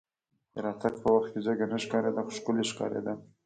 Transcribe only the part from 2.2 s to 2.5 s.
خو